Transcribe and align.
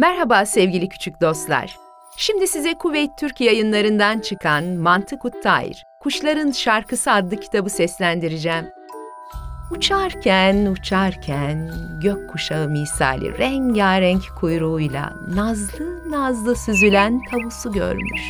Merhaba 0.00 0.46
sevgili 0.46 0.88
küçük 0.88 1.20
dostlar. 1.20 1.78
Şimdi 2.16 2.46
size 2.46 2.74
Kuveyt 2.74 3.10
Türk 3.18 3.40
yayınlarından 3.40 4.20
çıkan 4.20 4.64
Mantık 4.64 5.24
Uttayr, 5.24 5.84
Kuşların 6.00 6.50
Şarkısı 6.50 7.12
adlı 7.12 7.36
kitabı 7.36 7.70
seslendireceğim. 7.70 8.66
Uçarken 9.70 10.66
uçarken 10.66 11.70
gökkuşağı 12.02 12.68
misali 12.68 13.38
rengarenk 13.38 14.22
kuyruğuyla 14.40 15.12
nazlı 15.28 16.10
nazlı 16.10 16.56
süzülen 16.56 17.20
tavusu 17.30 17.72
görmüş. 17.72 18.22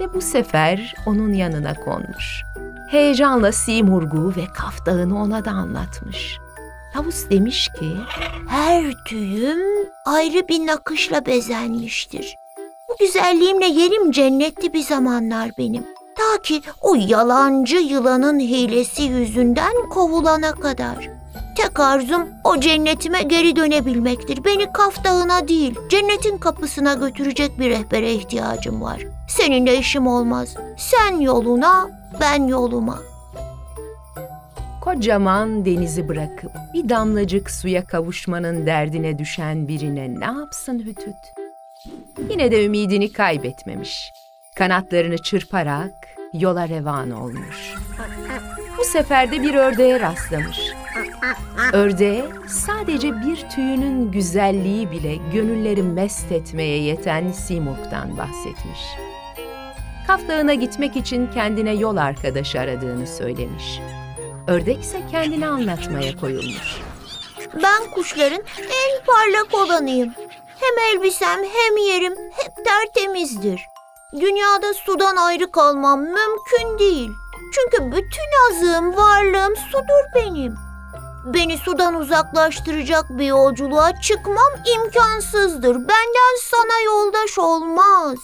Ve 0.00 0.14
bu 0.14 0.20
sefer 0.20 0.94
onun 1.06 1.32
yanına 1.32 1.74
konmuş. 1.74 2.42
Heyecanla 2.90 3.52
simurgu 3.52 4.36
ve 4.36 4.46
kaftağını 4.54 5.22
ona 5.22 5.44
da 5.44 5.50
anlatmış. 5.50 6.43
Tavus 6.94 7.30
demiş 7.30 7.68
ki, 7.78 7.96
Her 8.48 8.84
tüyüm 9.06 9.58
ayrı 10.04 10.48
bir 10.48 10.66
nakışla 10.66 11.26
bezenmiştir. 11.26 12.36
Bu 12.88 12.96
güzelliğimle 13.00 13.66
yerim 13.66 14.10
cennetti 14.10 14.72
bir 14.72 14.82
zamanlar 14.82 15.50
benim. 15.58 15.86
Ta 16.16 16.42
ki 16.42 16.62
o 16.80 16.94
yalancı 16.94 17.76
yılanın 17.76 18.38
hilesi 18.38 19.02
yüzünden 19.02 19.88
kovulana 19.90 20.52
kadar. 20.52 21.08
Tek 21.56 21.80
arzum 21.80 22.28
o 22.44 22.60
cennetime 22.60 23.22
geri 23.22 23.56
dönebilmektir. 23.56 24.44
Beni 24.44 24.72
Kaf 24.72 25.04
Dağı'na 25.04 25.48
değil, 25.48 25.74
cennetin 25.90 26.38
kapısına 26.38 26.94
götürecek 26.94 27.58
bir 27.58 27.70
rehbere 27.70 28.12
ihtiyacım 28.12 28.82
var. 28.82 29.02
Seninle 29.28 29.78
işim 29.78 30.06
olmaz. 30.06 30.54
Sen 30.78 31.20
yoluna, 31.20 31.90
ben 32.20 32.46
yoluma. 32.46 32.98
Kocaman 34.94 35.64
denizi 35.64 36.08
bırakıp 36.08 36.52
bir 36.74 36.88
damlacık 36.88 37.50
suya 37.50 37.84
kavuşmanın 37.84 38.66
derdine 38.66 39.18
düşen 39.18 39.68
birine 39.68 40.20
ne 40.20 40.24
yapsın 40.24 40.78
Hütüt? 40.78 41.16
Yine 42.30 42.50
de 42.50 42.64
ümidini 42.64 43.12
kaybetmemiş. 43.12 44.12
Kanatlarını 44.54 45.18
çırparak 45.18 45.92
yola 46.32 46.68
revan 46.68 47.10
olmuş. 47.10 47.74
Bu 48.78 48.84
sefer 48.84 49.32
de 49.32 49.42
bir 49.42 49.54
ördeğe 49.54 50.00
rastlamış. 50.00 50.60
Ördeğe 51.72 52.24
sadece 52.48 53.12
bir 53.12 53.36
tüyünün 53.36 54.12
güzelliği 54.12 54.90
bile 54.90 55.16
gönülleri 55.32 55.82
mest 55.82 56.32
etmeye 56.32 56.82
yeten 56.82 57.32
Simurg'dan 57.32 58.16
bahsetmiş. 58.16 58.80
Kaf 60.06 60.28
Dağı'na 60.28 60.54
gitmek 60.54 60.96
için 60.96 61.30
kendine 61.34 61.74
yol 61.74 61.96
arkadaşı 61.96 62.60
aradığını 62.60 63.06
söylemiş. 63.06 63.80
Ördek 64.48 64.82
ise 64.84 65.02
kendini 65.10 65.46
anlatmaya 65.46 66.16
koyulmuş. 66.16 66.80
Ben 67.62 67.90
kuşların 67.90 68.42
en 68.58 69.04
parlak 69.06 69.54
olanıyım. 69.54 70.12
Hem 70.60 70.78
elbisem 70.78 71.44
hem 71.44 71.76
yerim 71.76 72.14
hep 72.32 72.64
tertemizdir. 72.64 73.60
Dünyada 74.20 74.74
sudan 74.74 75.16
ayrı 75.16 75.52
kalmam 75.52 76.00
mümkün 76.00 76.78
değil. 76.78 77.10
Çünkü 77.54 77.96
bütün 77.96 78.50
azığım, 78.50 78.96
varlığım 78.96 79.56
sudur 79.56 80.04
benim. 80.14 80.54
Beni 81.34 81.58
sudan 81.58 81.94
uzaklaştıracak 81.94 83.04
bir 83.10 83.26
yolculuğa 83.26 84.00
çıkmam 84.00 84.52
imkansızdır. 84.76 85.74
Benden 85.74 86.36
sana 86.42 86.80
yoldaş 86.84 87.38
olmaz. 87.38 88.18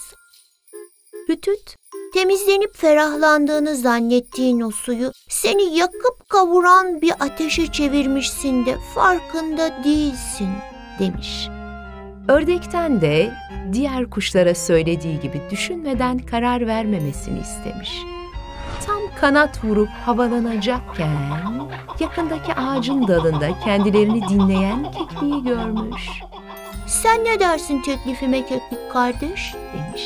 Hütüt, 1.28 1.76
Temizlenip 2.14 2.77
ferahlandığını 2.77 3.77
zannettiğin 3.77 4.61
o 4.61 4.70
suyu 4.70 5.12
seni 5.28 5.77
yakıp 5.77 6.28
kavuran 6.28 7.00
bir 7.00 7.12
ateşe 7.20 7.66
çevirmişsin 7.66 8.66
de 8.66 8.77
farkında 8.94 9.84
değilsin 9.84 10.48
demiş. 10.98 11.48
ördekten 12.28 13.00
de 13.00 13.33
diğer 13.72 14.11
kuşlara 14.11 14.55
söylediği 14.55 15.20
gibi 15.20 15.42
düşünmeden 15.50 16.19
karar 16.19 16.66
vermemesini 16.66 17.41
istemiş. 17.41 18.03
Tam 18.86 19.00
kanat 19.20 19.64
vurup 19.64 19.88
havalanacakken 19.88 21.16
yakındaki 22.00 22.54
ağacın 22.54 23.09
dalında 23.09 23.59
kendilerini 23.65 24.28
dinleyen 24.28 24.93
kekliği 24.93 25.44
görmüş. 25.44 26.09
Sen 26.87 27.25
ne 27.25 27.41
dersin 27.41 27.82
teklifime 27.82 28.47
keklik 28.47 28.93
kardeş 28.93 29.54
demiş. 29.75 30.03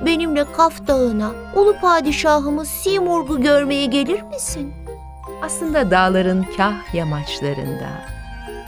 Benimle 0.00 0.44
Kaf 0.52 0.86
Dağı'na 0.86 1.32
ulu 1.54 1.76
padişahımız 1.80 2.68
Simurg'u 2.68 3.40
görmeye 3.40 3.86
gelir 3.86 4.22
misin? 4.22 4.74
Aslında 5.42 5.90
dağların 5.90 6.46
kah 6.56 6.94
yamaçlarında, 6.94 7.88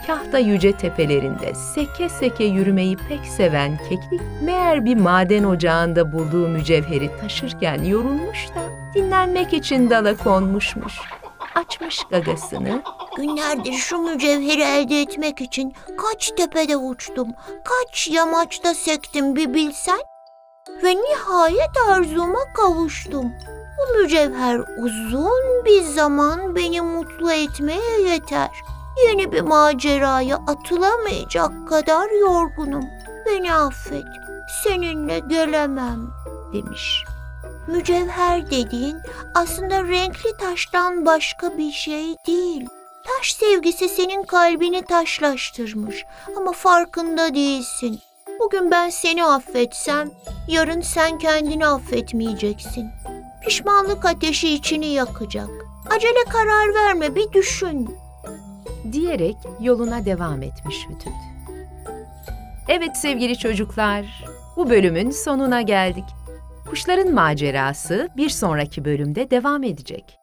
kah 0.06 0.32
da 0.32 0.38
yüce 0.38 0.72
tepelerinde 0.72 1.54
seke 1.54 2.09
seke 2.09 2.44
yürümeyi 2.44 2.97
pek 2.97 3.26
seven 3.26 3.78
keklik 3.88 4.20
meğer 4.42 4.84
bir 4.84 4.97
maden 4.97 5.44
ocağında 5.44 6.12
bulduğu 6.12 6.48
mücevheri 6.48 7.10
taşırken 7.20 7.82
yorulmuş 7.82 8.48
da 8.48 8.94
dinlenmek 8.94 9.53
için 9.53 9.91
dala 9.91 10.16
konmuşmuş. 10.16 10.94
Açmış 11.54 12.04
gagasını, 12.10 12.82
Günlerdir 13.16 13.72
şu 13.72 13.98
mücevheri 13.98 14.62
elde 14.62 15.00
etmek 15.00 15.41
için 15.41 15.75
kaç 15.98 16.31
tepede 16.31 16.76
uçtum, 16.76 17.28
kaç 17.65 18.09
yamaçta 18.09 18.75
sektim 18.75 19.36
bir 19.36 19.54
bilsen. 19.54 19.98
Ve 20.82 20.97
nihayet 20.97 21.77
arzuma 21.88 22.53
kavuştum. 22.54 23.32
Bu 23.78 23.99
mücevher 23.99 24.59
uzun 24.78 25.65
bir 25.65 25.82
zaman 25.82 26.56
beni 26.56 26.81
mutlu 26.81 27.32
etmeye 27.32 28.00
yeter. 28.00 28.50
Yeni 29.06 29.32
bir 29.32 29.41
maceraya 29.41 30.37
atılamayacak 30.37 31.69
kadar 31.69 32.21
yorgunum. 32.21 32.84
Beni 33.27 33.54
affet, 33.54 34.04
seninle 34.65 35.19
gelemem 35.19 36.10
demiş. 36.53 37.04
Mücevher 37.66 38.50
dediğin 38.50 38.98
aslında 39.34 39.84
renkli 39.84 40.37
taştan 40.37 41.06
başka 41.06 41.59
bir 41.59 41.72
şey 41.72 42.16
değil. 42.27 42.69
Taş 43.04 43.33
sevgisi 43.33 43.88
senin 43.88 44.22
kalbini 44.22 44.83
taşlaştırmış 44.83 46.04
ama 46.37 46.53
farkında 46.53 47.34
değilsin. 47.34 48.00
Bugün 48.41 48.70
ben 48.70 48.88
seni 48.88 49.24
affetsem, 49.24 50.10
yarın 50.48 50.80
sen 50.80 51.19
kendini 51.19 51.66
affetmeyeceksin. 51.66 52.91
Pişmanlık 53.44 54.04
ateşi 54.04 54.54
içini 54.54 54.86
yakacak. 54.86 55.48
Acele 55.91 56.24
karar 56.32 56.74
verme, 56.74 57.14
bir 57.14 57.32
düşün. 57.32 57.97
diyerek 58.92 59.36
yoluna 59.60 60.04
devam 60.04 60.42
etmiş 60.42 60.86
Hütüt. 60.88 61.12
Evet 62.69 62.97
sevgili 62.97 63.38
çocuklar, 63.38 64.24
bu 64.56 64.70
bölümün 64.70 65.10
sonuna 65.10 65.62
geldik. 65.62 66.04
Kuşların 66.70 67.14
macerası 67.14 68.08
bir 68.16 68.28
sonraki 68.28 68.84
bölümde 68.84 69.30
devam 69.30 69.62
edecek. 69.62 70.18